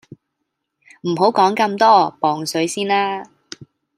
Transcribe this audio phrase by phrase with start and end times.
[1.03, 3.29] 唔好講咁多，磅水先啦！